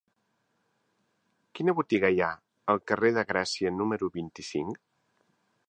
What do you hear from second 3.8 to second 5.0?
número vint-i-cinc?